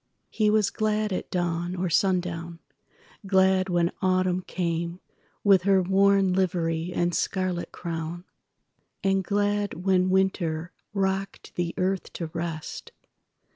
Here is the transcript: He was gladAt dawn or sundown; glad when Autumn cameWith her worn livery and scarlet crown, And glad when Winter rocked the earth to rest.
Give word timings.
He 0.31 0.49
was 0.49 0.71
gladAt 0.71 1.29
dawn 1.29 1.75
or 1.75 1.87
sundown; 1.87 2.57
glad 3.27 3.69
when 3.69 3.91
Autumn 4.01 4.41
cameWith 4.41 5.61
her 5.61 5.79
worn 5.83 6.33
livery 6.33 6.91
and 6.91 7.13
scarlet 7.13 7.71
crown, 7.71 8.23
And 9.03 9.23
glad 9.23 9.75
when 9.85 10.09
Winter 10.09 10.71
rocked 10.91 11.53
the 11.53 11.75
earth 11.77 12.11
to 12.13 12.25
rest. 12.33 12.93